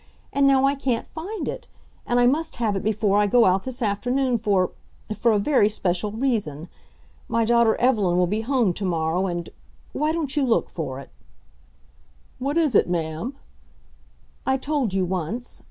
And 0.33 0.47
now 0.47 0.65
I 0.65 0.73
can't 0.73 1.07
find 1.09 1.47
it, 1.47 1.67
and 2.07 2.19
I 2.19 2.25
must 2.25 2.55
have 2.55 2.75
it 2.75 2.81
before 2.81 3.19
I 3.19 3.27
go 3.27 3.45
out 3.45 3.65
this 3.65 3.83
afternoon 3.83 4.39
for 4.39 4.71
for 5.15 5.31
a 5.31 5.37
very 5.37 5.69
special 5.69 6.11
reason. 6.11 6.69
My 7.27 7.45
daughter 7.45 7.75
Evelyn 7.75 8.17
will 8.17 8.25
be 8.25 8.41
home 8.41 8.73
to 8.73 8.83
morrow 8.83 9.27
and 9.27 9.49
why 9.93 10.11
don't 10.11 10.35
you 10.35 10.43
look 10.43 10.71
for 10.71 10.99
it?" 10.99 11.11
"What 12.39 12.57
is 12.57 12.73
it, 12.73 12.89
ma'am?" 12.89 13.35
"I 14.43 14.57
told 14.57 14.91
you 14.91 15.05
once. 15.05 15.59